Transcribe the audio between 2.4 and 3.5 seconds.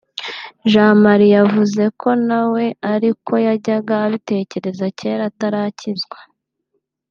we ari ko